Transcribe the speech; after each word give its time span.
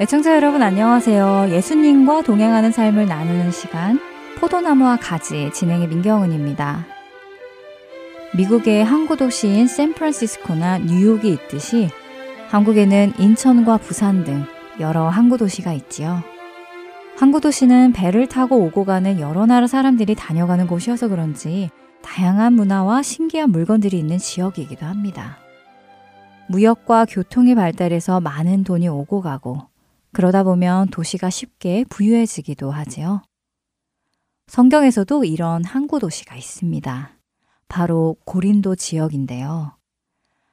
애청자 0.00 0.34
여러분 0.34 0.62
안녕하세요. 0.62 1.48
예수님과 1.50 2.22
동행하는 2.22 2.72
삶을 2.72 3.04
나누는 3.04 3.50
시간 3.50 4.00
포도나무와 4.38 4.96
가지 4.96 5.50
진행의 5.52 5.88
민경은입니다. 5.88 6.86
미국의 8.34 8.82
항구 8.82 9.18
도시인 9.18 9.66
샌프란시스코나 9.66 10.78
뉴욕이 10.78 11.30
있듯이 11.34 11.90
한국에는 12.48 13.12
인천과 13.18 13.76
부산 13.76 14.24
등 14.24 14.46
여러 14.80 15.06
항구 15.10 15.36
도시가 15.36 15.74
있지요. 15.74 16.22
항구 17.18 17.42
도시는 17.42 17.92
배를 17.92 18.26
타고 18.26 18.56
오고 18.56 18.86
가는 18.86 19.20
여러 19.20 19.44
나라 19.44 19.66
사람들이 19.66 20.14
다녀가는 20.14 20.66
곳이어서 20.66 21.08
그런지 21.08 21.68
다양한 22.00 22.54
문화와 22.54 23.02
신기한 23.02 23.50
물건들이 23.50 23.98
있는 23.98 24.16
지역이기도 24.16 24.86
합니다. 24.86 25.36
무역과 26.48 27.04
교통이 27.04 27.54
발달해서 27.54 28.20
많은 28.20 28.64
돈이 28.64 28.88
오고 28.88 29.20
가고 29.20 29.69
그러다 30.12 30.42
보면 30.42 30.88
도시가 30.88 31.30
쉽게 31.30 31.84
부유해지기도 31.88 32.70
하지요. 32.70 33.22
성경에서도 34.48 35.24
이런 35.24 35.64
항구 35.64 36.00
도시가 36.00 36.36
있습니다. 36.36 37.12
바로 37.68 38.16
고린도 38.24 38.74
지역인데요. 38.74 39.76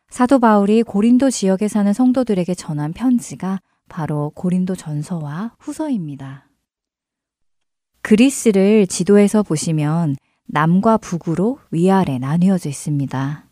사도 0.10 0.40
바울이 0.40 0.84
고린도 0.84 1.32
지역에 1.32 1.68
사는 1.68 1.92
성도들에게 1.92 2.54
전한 2.54 2.94
편지가 2.94 3.60
바로 3.90 4.32
고린도 4.36 4.76
전서와 4.76 5.56
후서입니다. 5.60 6.48
그리스를 8.02 8.88
지도에서 8.88 9.44
보시면 9.44 10.16
남과 10.46 10.98
북으로 10.98 11.60
위아래 11.72 12.20
나뉘어져 12.20 12.70
있습니다. 12.70 13.47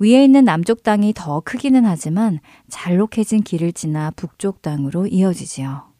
위에 0.00 0.24
있는 0.24 0.44
남쪽 0.44 0.82
땅이 0.82 1.12
더 1.14 1.40
크기는 1.40 1.84
하지만 1.84 2.40
잘록해진 2.68 3.42
길을 3.42 3.72
지나 3.72 4.10
북쪽 4.10 4.60
땅으로 4.60 5.06
이어지지요. 5.06 5.92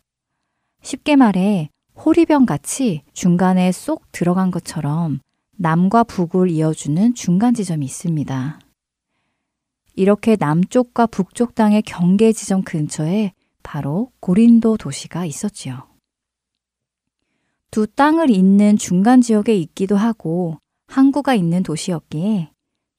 쉽게 0.83 1.17
말해 1.17 1.71
호리병 1.97 2.45
같이 2.45 3.03
중간에 3.13 3.71
쏙 3.71 4.11
들어간 4.11 4.51
것처럼 4.51 5.21
남과 5.57 6.05
북을 6.05 6.51
이어주는 6.51 7.15
중간 7.15 7.55
지점이 7.55 7.87
있습니다. 7.87 8.59
이렇게 9.95 10.37
남쪽과 10.39 11.07
북쪽 11.07 11.55
땅의 11.55 11.83
경계 11.83 12.33
지점 12.33 12.63
근처에 12.63 13.33
바로 13.63 14.11
고린도 14.19 14.77
도시가 14.77 15.25
있었지요. 15.25 15.87
두 17.71 17.87
땅을 17.87 18.31
잇는 18.31 18.77
중간 18.77 19.21
지역에 19.21 19.55
있기도 19.57 19.97
하고 19.97 20.59
항구가 20.89 21.35
있는 21.35 21.63
도시였기에 21.63 22.51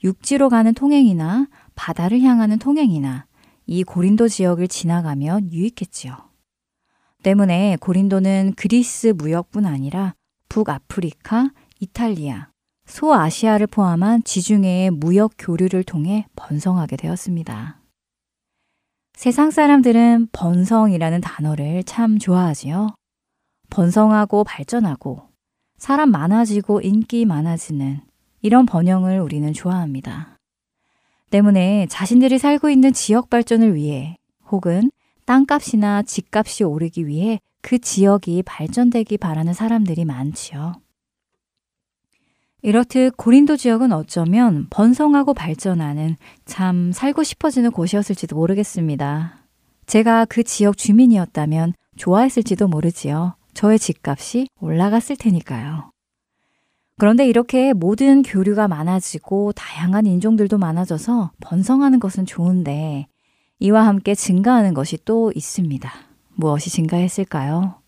육지로 0.06 0.50
가는 0.50 0.74
통행이나 0.76 1.48
바다를 1.74 2.22
향하는 2.22 2.60
통행이나 2.60 3.26
이 3.66 3.84
고린도 3.84 4.28
지역을 4.28 4.68
지나가면 4.68 5.52
유익했지요. 5.52 6.16
때문에 7.24 7.78
고린도는 7.82 8.54
그리스 8.56 9.08
무역뿐 9.08 9.66
아니라 9.66 10.14
북아프리카, 10.48 11.50
이탈리아, 11.80 12.50
소아시아를 12.86 13.66
포함한 13.66 14.24
지중해의 14.24 14.92
무역 14.92 15.32
교류를 15.40 15.84
통해 15.84 16.28
번성하게 16.36 16.98
되었습니다. 16.98 17.82
세상 19.14 19.50
사람들은 19.50 20.28
번성이라는 20.32 21.22
단어를 21.22 21.84
참 21.84 22.20
좋아하지요. 22.20 22.94
번성하고 23.72 24.44
발전하고 24.44 25.30
사람 25.80 26.12
많아지고 26.12 26.82
인기 26.82 27.26
많아지는 27.26 28.02
이런 28.46 28.68
번영을 28.68 29.20
우리는 29.22 29.52
좋아합니다. 29.54 30.38
때문에 31.32 31.88
자신들이 31.90 32.38
살고 32.38 32.70
있는 32.70 32.94
지역 32.94 33.32
발전을 33.32 33.74
위해 33.74 34.18
혹은 34.52 34.92
땅값이나 35.26 36.04
집값이 36.04 36.64
오르기 36.64 37.08
위해 37.08 37.40
그 37.64 37.80
지역이 37.80 38.44
발전되기 38.44 39.18
바라는 39.18 39.54
사람들이 39.54 40.06
많지요. 40.06 40.74
이렇듯 42.62 43.18
고린도 43.18 43.58
지역은 43.58 43.92
어쩌면 43.92 44.68
번성하고 44.70 45.34
발전하는 45.34 46.16
참 46.46 46.92
살고 46.92 47.24
싶어지는 47.24 47.72
곳이었을지도 47.72 48.36
모르겠습니다. 48.36 49.40
제가 49.88 50.26
그 50.26 50.44
지역 50.44 50.78
주민이었다면 50.78 51.74
좋아했을지도 51.98 52.68
모르지요. 52.68 53.38
저의 53.56 53.80
집값이 53.80 54.46
올라갔을 54.62 55.16
테니까요. 55.16 55.95
그런데 56.98 57.28
이렇게 57.28 57.74
모든 57.74 58.22
교류가 58.22 58.68
많아지고 58.68 59.52
다양한 59.52 60.06
인종들도 60.06 60.58
많아져서 60.58 61.32
번성하는 61.42 62.00
것은 62.00 62.26
좋은데 62.26 63.08
이와 63.60 63.86
함께 63.86 64.16
증가하는 64.16 64.74
것이 64.74 64.98
또 65.04 65.32
있습니다. 65.36 65.92
무엇이 66.36 66.70
증가했을까요? 66.70 67.82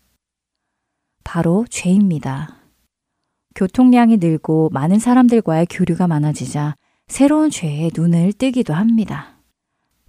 바로 1.24 1.64
죄입니다. 1.70 2.56
교통량이 3.54 4.18
늘고 4.18 4.70
많은 4.72 4.98
사람들과의 4.98 5.66
교류가 5.70 6.06
많아지자 6.06 6.76
새로운 7.06 7.50
죄에 7.50 7.90
눈을 7.94 8.34
뜨기도 8.34 8.74
합니다. 8.74 9.38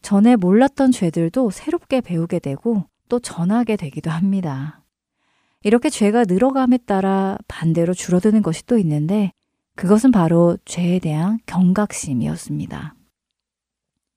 전에 0.01 0.35
몰랐던 0.35 0.91
죄들도 0.91 1.49
새롭게 1.51 2.01
배우게 2.01 2.39
되고 2.39 2.85
또 3.07 3.19
전하게 3.19 3.75
되기도 3.75 4.11
합니다. 4.11 4.78
이렇게 5.63 5.89
죄가 5.89 6.23
늘어감에 6.25 6.77
따라 6.85 7.37
반대로 7.47 7.93
줄어드는 7.93 8.41
것이 8.41 8.65
또 8.65 8.77
있는데 8.77 9.31
그것은 9.75 10.11
바로 10.11 10.57
죄에 10.65 10.99
대한 10.99 11.39
경각심이었습니다. 11.45 12.95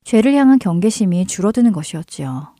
죄를 0.05 0.35
향한 0.35 0.59
경계심이 0.59 1.27
줄어드는 1.27 1.73
것이었지요. 1.73 2.55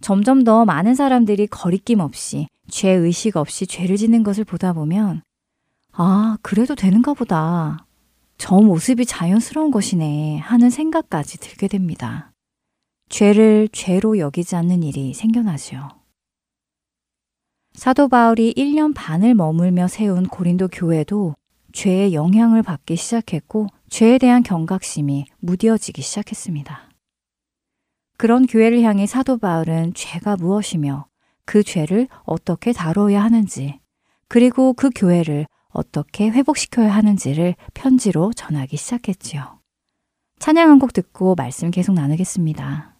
점점 0.00 0.44
더 0.44 0.64
많은 0.64 0.94
사람들이 0.94 1.46
거리낌 1.46 2.00
없이 2.00 2.48
죄 2.68 2.90
의식 2.90 3.36
없이 3.36 3.66
죄를 3.66 3.96
짓는 3.96 4.22
것을 4.22 4.44
보다 4.44 4.72
보면 4.72 5.22
아, 5.92 6.36
그래도 6.42 6.74
되는가 6.74 7.14
보다. 7.14 7.86
저 8.38 8.56
모습이 8.56 9.06
자연스러운 9.06 9.70
것이네 9.70 10.38
하는 10.38 10.70
생각까지 10.70 11.38
들게 11.38 11.68
됩니다. 11.68 12.32
죄를 13.08 13.68
죄로 13.72 14.18
여기지 14.18 14.56
않는 14.56 14.82
일이 14.82 15.14
생겨나지요. 15.14 16.01
사도 17.74 18.08
바울이 18.08 18.54
1년 18.54 18.92
반을 18.94 19.34
머물며 19.34 19.88
세운 19.88 20.26
고린도 20.26 20.68
교회도 20.68 21.34
죄의 21.72 22.12
영향을 22.12 22.62
받기 22.62 22.96
시작했고 22.96 23.66
죄에 23.88 24.18
대한 24.18 24.42
경각심이 24.42 25.24
무뎌지기 25.40 26.02
시작했습니다. 26.02 26.90
그런 28.18 28.46
교회를 28.46 28.82
향해 28.82 29.06
사도 29.06 29.38
바울은 29.38 29.94
죄가 29.94 30.36
무엇이며 30.36 31.06
그 31.44 31.62
죄를 31.62 32.08
어떻게 32.24 32.72
다루어야 32.72 33.24
하는지 33.24 33.80
그리고 34.28 34.74
그 34.74 34.90
교회를 34.94 35.46
어떻게 35.68 36.28
회복시켜야 36.28 36.90
하는지를 36.94 37.54
편지로 37.74 38.32
전하기 38.34 38.76
시작했지요. 38.76 39.60
찬양 40.38 40.70
한 40.70 40.78
곡 40.78 40.92
듣고 40.92 41.34
말씀 41.34 41.70
계속 41.70 41.94
나누겠습니다. 41.94 42.91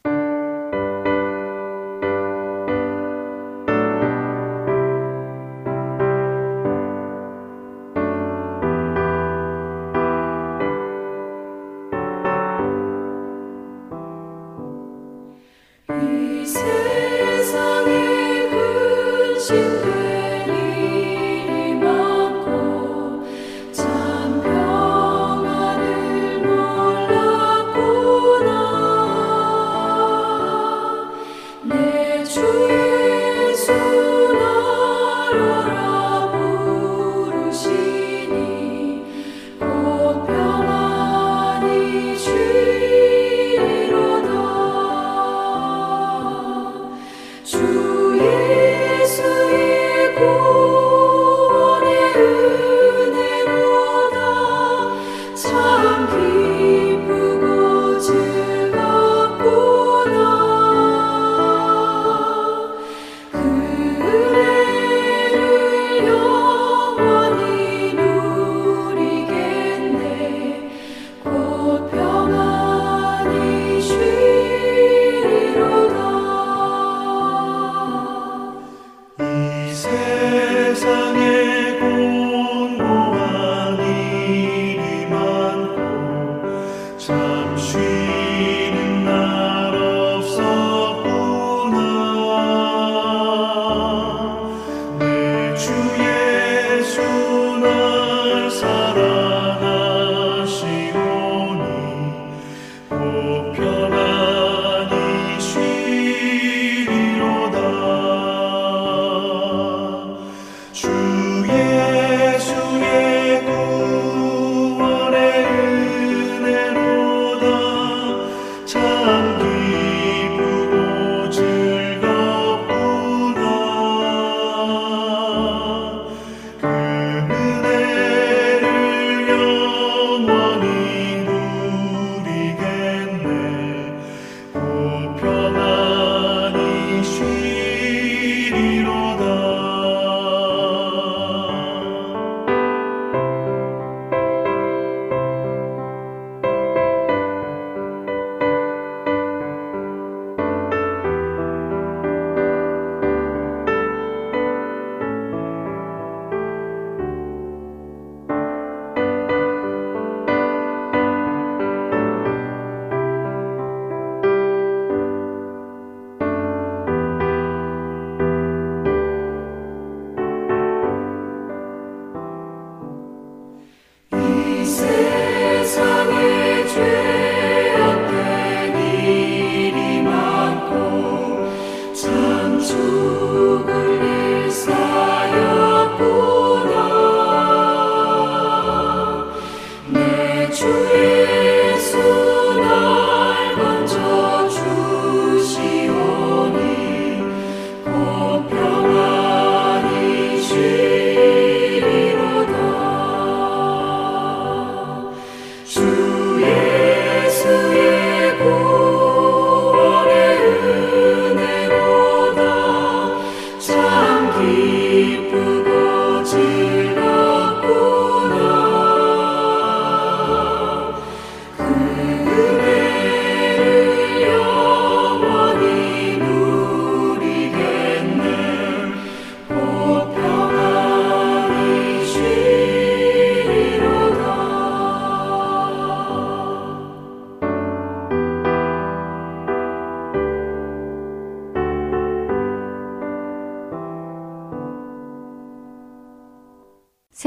se 174.72 175.64
sabe. 175.66 176.21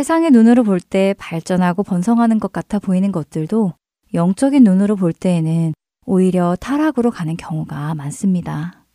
세상의 0.05 0.29
눈으로 0.29 0.63
볼 0.63 0.79
때 0.79 1.15
발전하고 1.17 1.81
번성하는 1.81 2.39
것 2.39 2.51
같아 2.51 2.77
보이는 2.77 3.11
것들도 3.11 3.73
영적인 4.13 4.63
눈으로 4.63 4.95
볼 4.95 5.11
때에는 5.13 5.73
오히려 6.05 6.55
타락으로 6.59 7.09
가는 7.09 7.35
경우가 7.35 7.95
많습니다. 7.95 8.85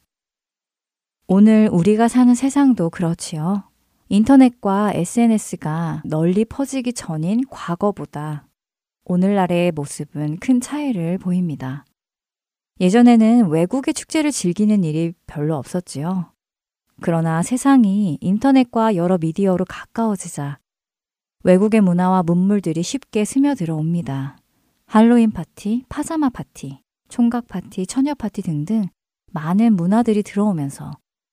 오늘 1.26 1.68
우리가 1.72 2.06
사는 2.06 2.32
세상도 2.32 2.90
그렇지요. 2.90 3.64
인터넷과 4.08 4.92
SNS가 4.94 6.02
널리 6.04 6.44
퍼지기 6.44 6.92
전인 6.92 7.40
과거보다 7.50 8.46
오늘날의 9.04 9.72
모습은 9.72 10.36
큰 10.38 10.60
차이를 10.60 11.18
보입니다. 11.18 11.84
예전에는 12.78 13.48
외국의 13.48 13.94
축제를 13.94 14.30
즐기는 14.30 14.84
일이 14.84 15.12
별로 15.26 15.56
없었지요. 15.56 16.30
그러나 17.00 17.42
세상이 17.42 18.18
인터넷과 18.20 18.94
여러 18.94 19.18
미디어로 19.18 19.64
가까워지자 19.64 20.60
외국의 21.42 21.80
문화와 21.80 22.22
문물들이 22.22 22.82
쉽게 22.82 23.24
스며들어 23.24 23.74
옵니다. 23.74 24.36
할로윈 24.86 25.30
파티, 25.30 25.84
파자마 25.88 26.28
파티, 26.28 26.80
총각 27.08 27.48
파티, 27.48 27.86
처녀 27.86 28.14
파티 28.14 28.42
등등 28.42 28.88
많은 29.32 29.76
문화들이 29.76 30.22
들어오면서 30.22 30.92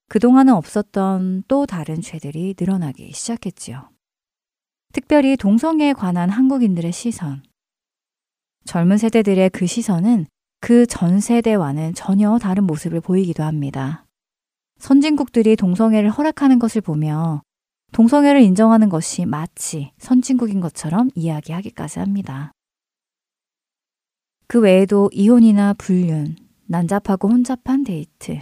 그동안은 0.09 0.53
없었던 0.53 1.43
또 1.47 1.65
다른 1.65 2.01
죄들이 2.01 2.55
늘어나기 2.57 3.11
시작했지요. 3.11 3.89
특별히 4.93 5.35
동성애에 5.35 5.93
관한 5.93 6.29
한국인들의 6.29 6.91
시선. 6.93 7.43
젊은 8.65 8.97
세대들의 8.97 9.49
그 9.49 9.65
시선은 9.65 10.27
그 10.61 10.85
전 10.85 11.19
세대와는 11.19 11.93
전혀 11.93 12.37
다른 12.39 12.63
모습을 12.65 13.01
보이기도 13.01 13.43
합니다. 13.43 14.05
선진국들이 14.79 15.55
동성애를 15.55 16.09
허락하는 16.09 16.59
것을 16.59 16.81
보며 16.81 17.41
동성애를 17.91 18.41
인정하는 18.41 18.89
것이 18.89 19.25
마치 19.25 19.91
선진국인 19.97 20.59
것처럼 20.59 21.09
이야기하기까지 21.15 21.99
합니다. 21.99 22.51
그 24.47 24.59
외에도 24.59 25.09
이혼이나 25.11 25.73
불륜, 25.73 26.35
난잡하고 26.67 27.29
혼잡한 27.29 27.83
데이트, 27.83 28.39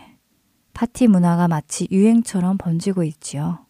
파티 0.73 1.07
문화가 1.07 1.47
마치 1.47 1.87
유행처럼 1.89 2.57
번지고 2.57 3.03
있지요. 3.03 3.65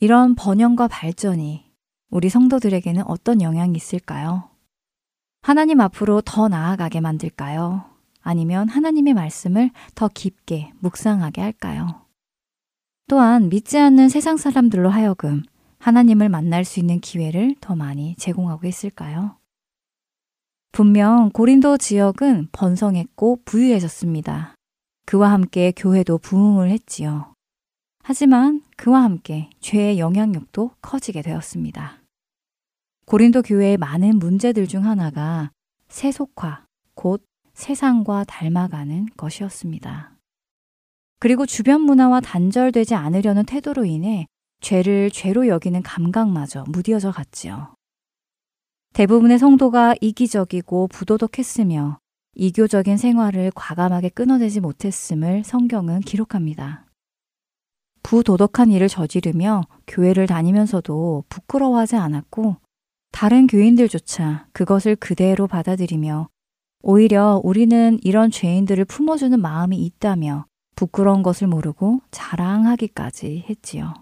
이런 0.00 0.34
번영과 0.34 0.88
발전이 0.88 1.64
우리 2.10 2.28
성도들에게는 2.28 3.02
어떤 3.06 3.42
영향이 3.42 3.76
있을까요? 3.76 4.48
하나님 5.42 5.80
앞으로 5.80 6.22
더 6.22 6.48
나아가게 6.48 7.00
만들까요? 7.00 7.84
아니면 8.20 8.68
하나님의 8.68 9.14
말씀을 9.14 9.70
더 9.94 10.08
깊게 10.08 10.72
묵상하게 10.80 11.40
할까요? 11.40 12.07
또한 13.08 13.48
믿지 13.48 13.78
않는 13.78 14.10
세상 14.10 14.36
사람들로 14.36 14.90
하여금 14.90 15.42
하나님을 15.78 16.28
만날 16.28 16.66
수 16.66 16.78
있는 16.78 17.00
기회를 17.00 17.56
더 17.60 17.74
많이 17.74 18.14
제공하고 18.16 18.66
있을까요? 18.66 19.38
분명 20.72 21.30
고린도 21.30 21.78
지역은 21.78 22.48
번성했고 22.52 23.40
부유해졌습니다. 23.46 24.54
그와 25.06 25.32
함께 25.32 25.72
교회도 25.74 26.18
부흥을 26.18 26.70
했지요. 26.70 27.32
하지만 28.02 28.62
그와 28.76 29.02
함께 29.02 29.48
죄의 29.60 29.98
영향력도 29.98 30.72
커지게 30.82 31.22
되었습니다. 31.22 32.02
고린도 33.06 33.40
교회의 33.40 33.78
많은 33.78 34.18
문제들 34.18 34.68
중 34.68 34.84
하나가 34.84 35.50
세속화, 35.88 36.66
곧 36.94 37.24
세상과 37.54 38.24
닮아가는 38.24 39.08
것이었습니다. 39.16 40.17
그리고 41.18 41.46
주변 41.46 41.80
문화와 41.80 42.20
단절되지 42.20 42.94
않으려는 42.94 43.44
태도로 43.44 43.84
인해 43.84 44.26
죄를 44.60 45.10
죄로 45.10 45.46
여기는 45.48 45.82
감각마저 45.82 46.64
무뎌져 46.68 47.10
갔지요. 47.12 47.74
대부분의 48.94 49.38
성도가 49.38 49.94
이기적이고 50.00 50.88
부도덕했으며 50.88 51.98
이교적인 52.34 52.96
생활을 52.96 53.50
과감하게 53.54 54.10
끊어내지 54.10 54.60
못했음을 54.60 55.42
성경은 55.44 56.00
기록합니다. 56.00 56.86
부도덕한 58.02 58.70
일을 58.70 58.88
저지르며 58.88 59.62
교회를 59.86 60.26
다니면서도 60.26 61.24
부끄러워하지 61.28 61.96
않았고 61.96 62.56
다른 63.12 63.46
교인들조차 63.46 64.46
그것을 64.52 64.96
그대로 64.96 65.46
받아들이며 65.46 66.28
오히려 66.82 67.40
우리는 67.42 67.98
이런 68.02 68.30
죄인들을 68.30 68.84
품어주는 68.84 69.40
마음이 69.40 69.76
있다며 69.76 70.46
부끄러운 70.78 71.24
것을 71.24 71.48
모르고 71.48 72.02
자랑하기까지 72.12 73.46
했지요. 73.50 73.94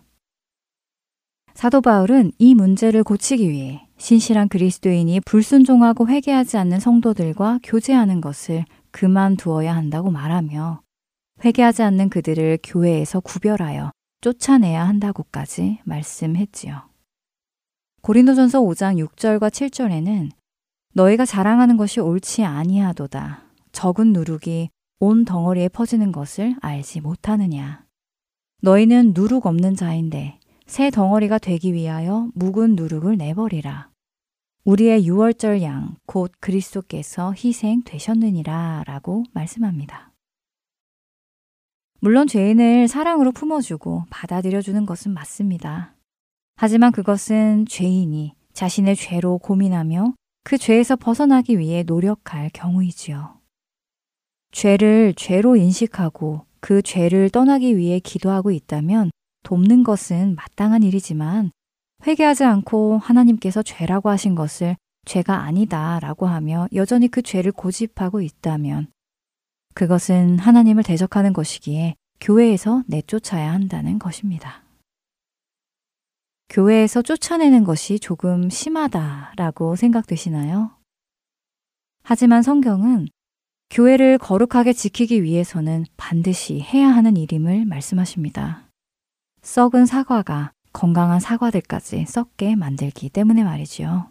사도 1.55 1.81
바울은 1.81 2.33
이 2.37 2.55
문제를 2.55 3.03
고치기 3.03 3.49
위해 3.49 3.89
신실한 3.97 4.49
그리스도인이 4.49 5.21
불순종하고 5.21 6.07
회개하지 6.07 6.59
않는 6.59 6.79
성도들과 6.79 7.61
교제하는 7.63 8.21
것을 8.21 8.67
그만두어야 8.91 9.75
한다고 9.75 10.11
말하며 10.11 10.83
회개하지 11.43 11.83
않는 11.83 12.11
그들을 12.11 12.59
교회에서 12.63 13.21
구별하여 13.21 13.91
쫓아내야 14.21 14.87
한다고까지 14.87 15.79
말씀했지요. 15.85 16.83
고린도전서 18.03 18.61
5장 18.61 19.03
6절과 19.03 19.49
7절에는 19.49 20.31
너희가 20.93 21.25
자랑하는 21.25 21.79
것이 21.79 22.01
옳지 22.01 22.45
아니하도다. 22.45 23.45
적은 23.73 24.13
누룩이 24.13 24.69
온 24.99 25.25
덩어리에 25.25 25.69
퍼지는 25.69 26.11
것을 26.11 26.57
알지 26.61 27.01
못하느냐. 27.01 27.85
너희는 28.63 29.13
누룩 29.15 29.47
없는 29.47 29.75
자인데 29.77 30.41
새 30.67 30.91
덩어리가 30.91 31.39
되기 31.39 31.75
위하여 31.75 32.31
묵은 32.35 32.77
누룩을 32.77 33.17
내버리라. 33.17 33.91
우리의 34.65 35.07
유월절 35.07 35.63
양, 35.63 35.97
곧 36.07 36.33
그리스도께서 36.41 37.33
희생되셨느니라 37.33 38.85
라고 38.87 39.25
말씀합니다. 39.33 40.13
물론 42.01 42.27
죄인을 42.27 42.89
사랑으로 42.89 43.33
품어주고 43.33 44.05
받아들여주는 44.11 44.87
것은 44.87 45.13
맞습니다. 45.13 45.95
하지만 46.57 46.91
그것은 46.91 47.67
죄인이 47.67 48.35
자신의 48.55 48.97
죄로 48.97 49.39
고민하며 49.39 50.15
그 50.43 50.59
죄에서 50.59 50.97
벗어나기 50.97 51.59
위해 51.59 51.83
노력할 51.83 52.51
경우이지요. 52.53 53.36
죄를 54.57 55.13
죄로 55.19 55.55
인식하고 55.55 56.47
그 56.61 56.81
죄를 56.81 57.29
떠나기 57.29 57.77
위해 57.77 57.99
기도하고 57.99 58.51
있다면 58.51 59.11
돕는 59.43 59.85
것은 59.85 60.35
마땅한 60.35 60.83
일이지만 60.83 61.51
회개하지 62.07 62.45
않고 62.45 62.97
하나님께서 62.97 63.63
죄라고 63.63 64.09
하신 64.09 64.35
것을 64.35 64.77
죄가 65.05 65.43
아니다 65.43 66.01
라고 66.01 66.25
하며 66.25 66.69
여전히 66.73 67.09
그 67.09 67.21
죄를 67.21 67.53
고집하고 67.53 68.23
있다면 68.23 68.87
그것은 69.75 70.39
하나님을 70.39 70.85
대적하는 70.85 71.35
것이기에 71.35 71.95
교회에서 72.23 72.83
내쫓아야 72.87 73.53
한다는 73.53 73.99
것입니다. 73.99 74.63
교회에서 76.49 77.03
쫓아내는 77.03 77.65
것이 77.65 77.99
조금 77.99 78.49
심하다라고 78.49 79.77
생각되시나요? 79.77 80.71
하지만 82.03 82.43
성경은 82.43 83.09
교회를 83.71 84.19
거룩하게 84.19 84.73
지키기 84.73 85.23
위해서는 85.23 85.85
반드시 85.97 86.61
해야 86.61 86.89
하는 86.89 87.17
일임을 87.17 87.65
말씀하십니다. 87.67 88.69
썩은 89.43 89.87
사과가 89.87 90.53
건강한 90.73 91.21
사과들까지 91.21 92.07
썩게 92.07 92.57
만들기 92.57 93.09
때문에 93.09 93.45
말이지요. 93.45 94.09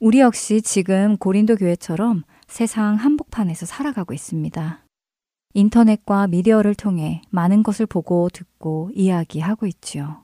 우리 0.00 0.20
역시 0.20 0.60
지금 0.62 1.16
고린도 1.16 1.56
교회처럼 1.56 2.24
세상 2.46 2.96
한복판에서 2.96 3.66
살아가고 3.66 4.12
있습니다. 4.12 4.84
인터넷과 5.54 6.26
미디어를 6.26 6.74
통해 6.74 7.22
많은 7.30 7.62
것을 7.62 7.86
보고 7.86 8.28
듣고 8.28 8.90
이야기하고 8.94 9.66
있지요. 9.66 10.22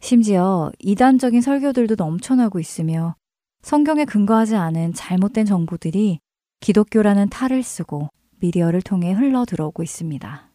심지어 0.00 0.72
이단적인 0.78 1.40
설교들도 1.40 1.96
넘쳐나고 1.96 2.58
있으며 2.58 3.14
성경에 3.62 4.04
근거하지 4.04 4.56
않은 4.56 4.94
잘못된 4.94 5.44
정보들이 5.44 6.20
기독교라는 6.60 7.28
탈을 7.28 7.62
쓰고 7.62 8.08
미디어를 8.40 8.82
통해 8.82 9.12
흘러 9.12 9.44
들어오고 9.44 9.82
있습니다. 9.82 10.50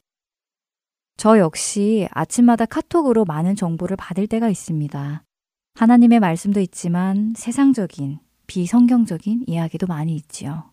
저 1.17 1.37
역시 1.39 2.07
아침마다 2.11 2.65
카톡으로 2.65 3.25
많은 3.25 3.55
정보를 3.55 3.97
받을 3.97 4.27
때가 4.27 4.49
있습니다. 4.49 5.23
하나님의 5.75 6.19
말씀도 6.19 6.59
있지만 6.59 7.33
세상적인, 7.35 8.19
비성경적인 8.47 9.45
이야기도 9.47 9.87
많이 9.87 10.15
있지요. 10.15 10.71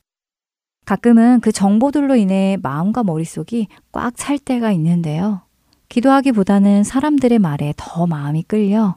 가끔은 0.87 1.41
그 1.41 1.53
정보들로 1.53 2.17
인해 2.17 2.57
마음과 2.63 3.05
머릿속이 3.05 3.69
꽉 3.93 4.17
찰 4.17 4.39
때가 4.39 4.73
있는데요. 4.73 5.43
기도하기보다는 5.89 6.85
사람들의 6.85 7.39
말에 7.39 7.75
더 7.77 8.07
마음이 8.07 8.45
끌려 8.45 8.97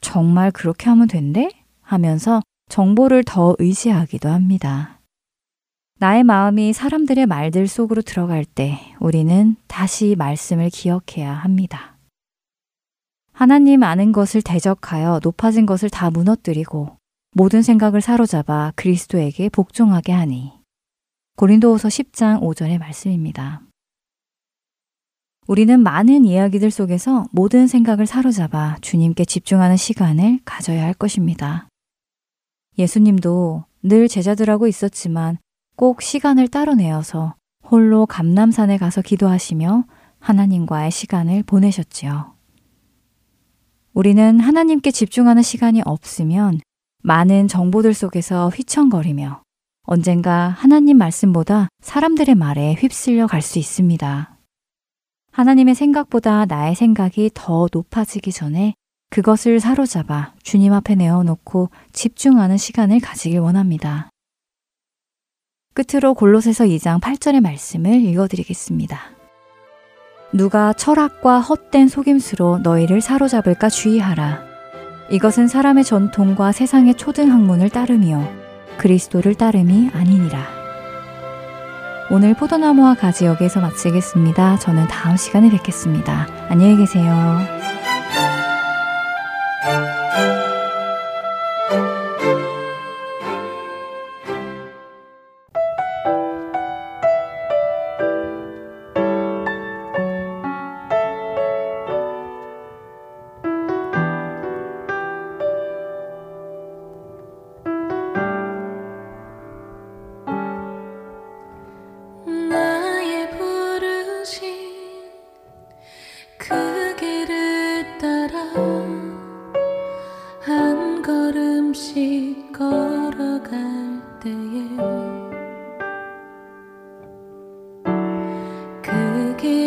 정말 0.00 0.50
그렇게 0.50 0.90
하면 0.90 1.08
된대? 1.08 1.50
하면서 1.80 2.42
정보를 2.68 3.24
더 3.24 3.54
의지하기도 3.58 4.28
합니다. 4.28 4.93
나의 6.04 6.22
마음이 6.22 6.74
사람들의 6.74 7.24
말들 7.24 7.66
속으로 7.66 8.02
들어갈 8.02 8.44
때 8.44 8.78
우리는 9.00 9.56
다시 9.66 10.14
말씀을 10.18 10.68
기억해야 10.68 11.32
합니다. 11.32 11.96
하나님 13.32 13.82
아는 13.82 14.12
것을 14.12 14.42
대적하여 14.42 15.20
높아진 15.22 15.64
것을 15.64 15.88
다 15.88 16.10
무너뜨리고 16.10 16.98
모든 17.32 17.62
생각을 17.62 18.02
사로잡아 18.02 18.74
그리스도에게 18.76 19.48
복종하게 19.48 20.12
하니. 20.12 20.52
고린도후서 21.36 21.88
10장 21.88 22.42
5절의 22.42 22.78
말씀입니다. 22.80 23.62
우리는 25.46 25.80
많은 25.80 26.26
이야기들 26.26 26.70
속에서 26.70 27.24
모든 27.32 27.66
생각을 27.66 28.04
사로잡아 28.04 28.76
주님께 28.82 29.24
집중하는 29.24 29.78
시간을 29.78 30.40
가져야 30.44 30.84
할 30.84 30.92
것입니다. 30.92 31.66
예수님도 32.76 33.64
늘 33.82 34.06
제자들하고 34.08 34.66
있었지만 34.66 35.38
꼭 35.76 36.02
시간을 36.02 36.48
따로 36.48 36.74
내어서 36.74 37.34
홀로 37.64 38.06
감남산에 38.06 38.78
가서 38.78 39.02
기도하시며 39.02 39.84
하나님과의 40.20 40.90
시간을 40.90 41.42
보내셨지요. 41.42 42.34
우리는 43.92 44.40
하나님께 44.40 44.90
집중하는 44.90 45.42
시간이 45.42 45.82
없으면 45.84 46.60
많은 47.02 47.48
정보들 47.48 47.94
속에서 47.94 48.48
휘청거리며 48.48 49.42
언젠가 49.86 50.48
하나님 50.48 50.96
말씀보다 50.98 51.68
사람들의 51.82 52.34
말에 52.34 52.74
휩쓸려 52.74 53.26
갈 53.26 53.42
수 53.42 53.58
있습니다. 53.58 54.38
하나님의 55.32 55.74
생각보다 55.74 56.46
나의 56.46 56.74
생각이 56.74 57.30
더 57.34 57.66
높아지기 57.72 58.32
전에 58.32 58.74
그것을 59.10 59.60
사로잡아 59.60 60.32
주님 60.42 60.72
앞에 60.72 60.94
내어놓고 60.94 61.70
집중하는 61.92 62.56
시간을 62.56 63.00
가지길 63.00 63.40
원합니다. 63.40 64.10
끝으로 65.74 66.14
골로새서 66.14 66.64
2장 66.64 67.00
8절의 67.00 67.40
말씀을 67.40 67.94
읽어드리겠습니다. 67.94 68.98
누가 70.32 70.72
철학과 70.72 71.40
헛된 71.40 71.88
속임수로 71.88 72.60
너희를 72.62 73.00
사로잡을까 73.00 73.68
주의하라. 73.68 74.42
이것은 75.10 75.48
사람의 75.48 75.84
전통과 75.84 76.52
세상의 76.52 76.94
초등 76.94 77.30
학문을 77.30 77.70
따르며 77.70 78.26
그리스도를 78.78 79.34
따름이 79.34 79.90
아니니라. 79.92 80.46
오늘 82.10 82.34
포도나무와 82.34 82.94
가지 82.94 83.24
여기에서 83.24 83.60
마치겠습니다. 83.60 84.58
저는 84.58 84.86
다음 84.88 85.16
시간에 85.16 85.50
뵙겠습니다. 85.50 86.26
안녕히 86.48 86.76
계세요. 86.76 87.73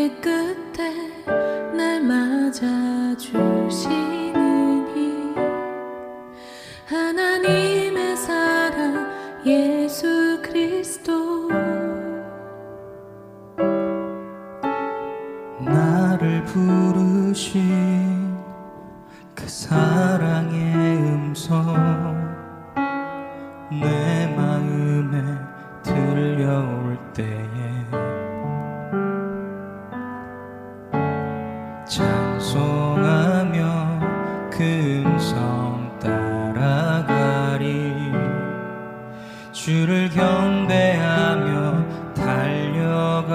드리며 0.08 1.74
내삶 1.74 3.18
을 40.39 40.67
드리며 42.13 43.25